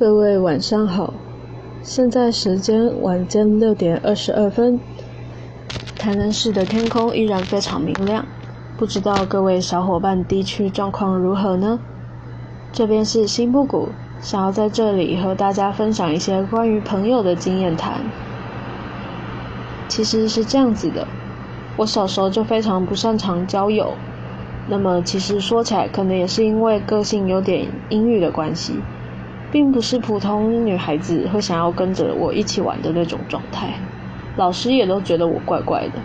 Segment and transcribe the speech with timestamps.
[0.00, 1.12] 各位晚上好，
[1.82, 4.80] 现在时间晚间六点二十二分，
[5.98, 8.24] 台南市的天空依然非常明亮，
[8.78, 11.78] 不知道各位小伙伴地区状况如何呢？
[12.72, 13.90] 这边是新布谷，
[14.22, 18.00] 想要在这里和大家分享一些关于朋友的经验谈。
[19.86, 21.06] 其实是这样子的，
[21.76, 23.92] 我小时候就非常不擅长交友，
[24.66, 28.76] 那么其实说起来，可能也是因为个性有点阴郁的关系。
[29.50, 33.74] 并不是普通女孩子会想要跟着我一起玩的那种状态，
[34.36, 36.00] 老师也都觉得我怪怪的。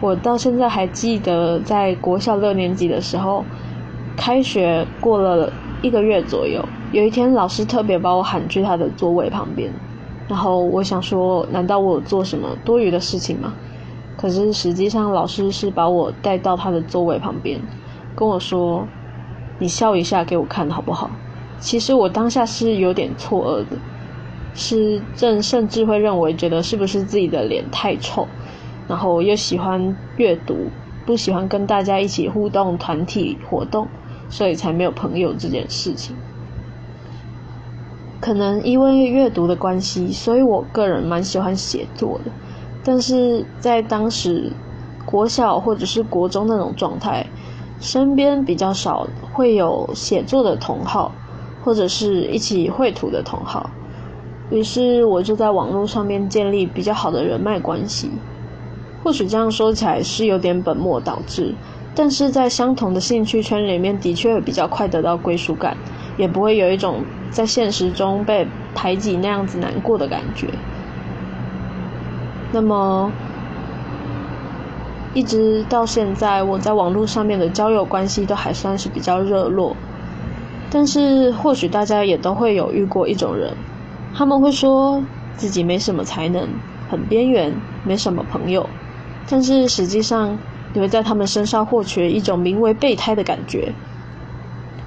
[0.00, 3.44] 我到现在还记得，在国小六年级的时候，
[4.16, 9.72] 开学过了一个月左右，有一天老师特别把我喊去他的座位旁边，
[10.28, 13.54] 然后我想说，难道我做什么多余的事情吗？
[14.16, 17.60] 可是实际上老师是把我带到他的座位旁边，
[18.14, 18.86] 跟我说
[19.58, 21.10] ：“你笑一下给我看好不好？”
[21.62, 23.78] 其实我当下是有点错愕的，
[24.52, 28.26] 是正甚至会认为觉得是不是自己的脸太臭，
[28.88, 30.66] 然后又喜欢阅读，
[31.06, 33.86] 不喜欢跟大家一起互动团体活动，
[34.28, 36.16] 所以才没有朋友这件事情。
[38.20, 42.32] 可能因为阅读的关系，所以我个人蛮喜欢写作的，
[42.82, 44.52] 但是在当时
[45.06, 47.24] 国小或者是国中那种状态，
[47.78, 51.12] 身边比较少会有写作的同好。
[51.62, 53.70] 或者是一起绘图的同好，
[54.50, 58.10] 于是我就在网络上面建立比较好的人脉关系。
[59.02, 61.54] 或许这样说起来是有点本末倒置，
[61.94, 65.76] 但是在相同的兴趣圈里面，的确比较快得到归属感，
[66.16, 70.48] 也不会有一种在现实中被排挤那样子难过的感觉。
[72.52, 73.10] 那么，
[75.14, 79.76] 一直到现在，我在网络上面的交友关系都还算是比较热络。
[80.74, 83.54] 但是，或许大家也都会有遇过一种人，
[84.14, 85.04] 他们会说
[85.36, 86.48] 自己没什么才能，
[86.88, 87.52] 很边缘，
[87.84, 88.66] 没什么朋友。
[89.28, 90.38] 但是实际上，
[90.72, 93.74] 你会在他们身上获取一种名为备胎的感觉。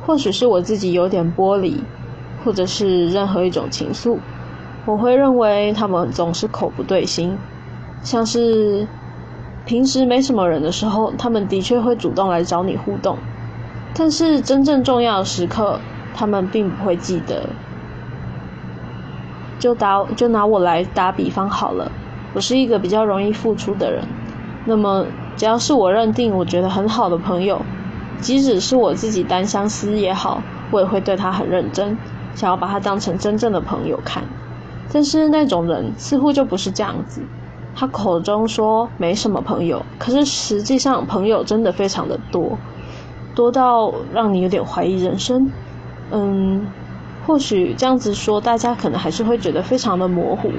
[0.04, 1.78] 或许是我自己有点玻璃，
[2.44, 4.18] 或者是任何一种情愫，
[4.88, 7.38] 我会认为他们总是口不对心。
[8.02, 8.88] 像是
[9.66, 13.18] 平时没什么人的时候，他们的确会主动来找你互动。
[13.98, 15.80] 但是真正重要的时刻，
[16.14, 17.50] 他们并不会记得。
[19.58, 21.90] 就打就拿我来打比方好了，
[22.34, 24.04] 我是一个比较容易付出的人。
[24.66, 25.06] 那么
[25.38, 27.62] 只要是我认定我觉得很好的朋友，
[28.20, 31.98] 即使是我自己单相思也好，我也会对他很认真，
[32.36, 34.24] 想要把他当成真正的朋友看。
[34.92, 37.22] 但是那种人似乎就不是这样子，
[37.74, 42.58] 他口中说没什么朋友，可是实际上朋友真的非常的多。
[43.36, 45.52] 多到让你有点怀疑人生，
[46.10, 46.66] 嗯，
[47.28, 50.50] 或许这样子说，大家可能还是会觉得非常的模糊。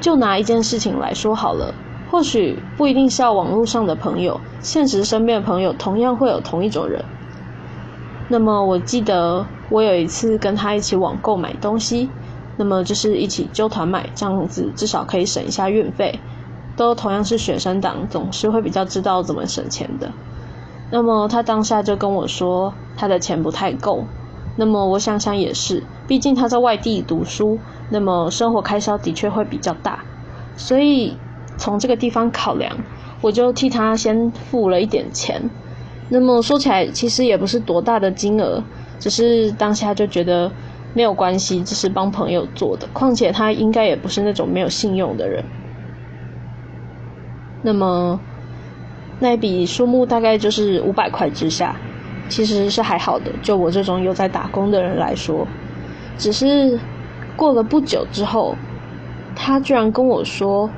[0.00, 1.72] 就拿一件事情来说好了，
[2.10, 7.02] 或许不一定是要网络上的朋友，现实身边的朋友同样会有同一种人。
[8.28, 12.10] 那么我记得我有一次跟他一起网购买东西，
[12.56, 16.18] 那么就是一起揪团买，这样子至少可以省一下运费。
[16.76, 20.12] 都同样是学生党，总是会比较知道怎么省钱的。
[20.90, 24.04] 那么他当下就跟我说，他的钱不太够。
[24.58, 27.58] 那么我想想也是，毕竟他在外地读书，
[27.90, 30.04] 那么生活开销的确会比较大。
[30.56, 31.18] 所以
[31.58, 32.78] 从这个地方考量，
[33.20, 35.50] 我就替他先付了一点钱。
[36.08, 38.62] 那么说起来，其实也不是多大的金额，
[38.98, 40.50] 只是当下就觉得
[40.94, 42.86] 没有关系，这是帮朋友做的。
[42.92, 45.44] 况且他应该也不是那种没有信用的人。
[47.62, 48.20] 那么。
[49.18, 51.74] 那笔数目大概就是五百块之下，
[52.28, 53.32] 其实是还好的。
[53.42, 55.46] 就我这种有在打工的人来说，
[56.18, 56.78] 只是
[57.34, 58.54] 过了不久之后，
[59.34, 60.68] 他居然跟我说，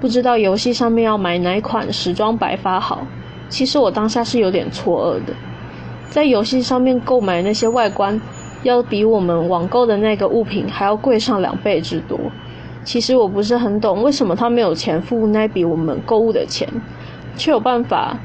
[0.00, 3.06] 不知道游戏上面要买哪款时装白发好。
[3.48, 5.32] 其实我当下是有点错愕的，
[6.08, 8.20] 在游戏上面购买那些外观，
[8.62, 12.18] 要比我们网购的那个物品还要贵上两倍之多。
[12.82, 16.68] 其实我不是很懂，为什么他没有钱付那笔我们购物的钱。
[17.36, 18.18] 却有办法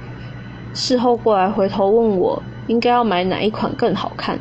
[0.73, 4.39] 事后过来回头问我应该要买哪一款更好看。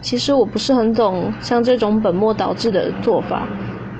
[0.00, 3.46] 其实我不是很懂，像这种本末倒置的做法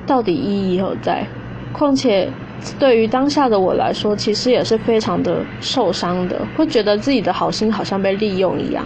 [0.07, 1.27] 到底意义何在？
[1.73, 2.31] 况且
[2.79, 8.85] 对于当下的我来说，其实也是非常的受伤的，会觉得自己的好心好像被利用一样。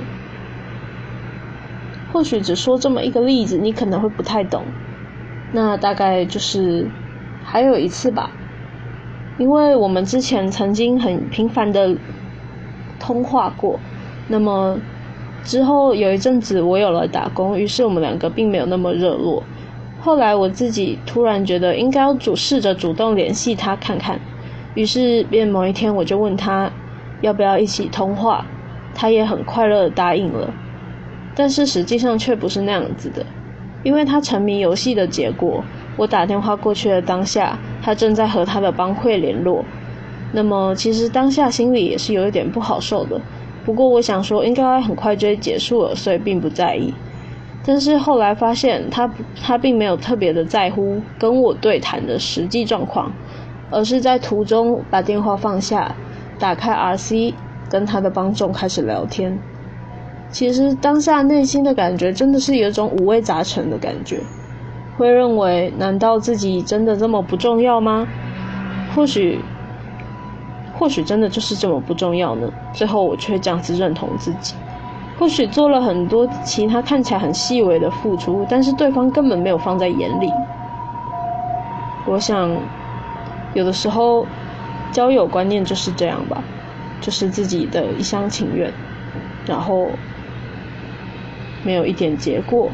[2.12, 4.64] 或许只说这么一个例子，你可能会不太懂。
[5.52, 6.88] 那大概就是
[7.44, 8.30] 还有一次吧。
[9.38, 11.96] 因为我们之前曾经很频繁的
[13.00, 13.78] 通话过，
[14.28, 14.78] 那么
[15.42, 19.42] 之后有一阵子我有了打工，于是我们两个并没有那么热络。
[20.00, 24.20] 后来我自己突然觉得应该要主试着主动联系他看看，
[24.74, 26.70] 于是便某一天我就问他
[27.20, 28.46] 要不要一起通话，
[28.94, 30.52] 他也很快乐的答应了。
[31.34, 33.26] 但是实际上却不是那样子的，
[33.82, 35.64] 因为他沉迷游戏的结果，
[35.96, 39.64] 我打电话过去的当下，他正在和他的帮会联络。
[40.32, 43.20] 那么其实当下心里也是有一点不好受的。
[43.64, 46.92] 不过我想说，应该很快就会结束了，所以并不在意。
[47.64, 49.10] 但是后来发现，他
[49.40, 53.10] 他并没有特别的在乎跟我对谈的实际状况，
[53.70, 55.94] 而是在途中把电话放下，
[56.38, 57.32] 打开 RC，
[57.70, 59.38] 跟他的帮众开始聊天。
[60.28, 64.20] 其实当下内心的感觉真的是有一种五味杂陈的感觉，
[64.96, 68.06] 会认为难道自己真的这么不重要吗？
[68.94, 69.40] 或许。
[70.76, 72.50] 或许真的就是这么不重要呢？
[72.72, 74.56] 最后我却这样子认同自己。
[75.16, 80.28] 或许做了很多其他看起来很细微的付出，但是对方根本没有放在眼里。
[82.06, 82.50] 我想，
[83.54, 84.26] 有的时候
[84.90, 86.42] 交友观念就是这样吧，
[87.00, 88.72] 就是自己的一厢情愿，
[89.46, 89.88] 然后
[91.62, 92.68] 没有一点结果。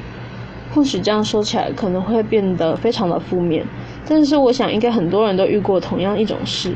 [0.72, 3.64] 或许这样说起来可能会变得非常的负面，
[4.08, 6.74] 但是我想应该很多人都遇过同样一种事。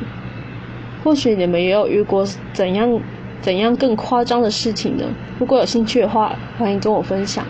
[1.05, 3.01] 或许你们也有遇过怎样
[3.41, 5.05] 怎样更夸张的事情呢？
[5.39, 7.45] 如果有兴趣的话，欢迎跟我分享。